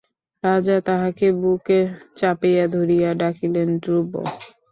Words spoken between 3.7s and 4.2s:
ধ্রুব!